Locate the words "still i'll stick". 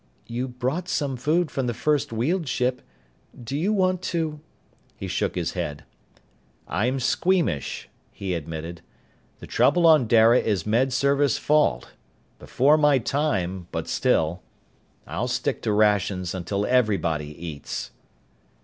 13.87-15.61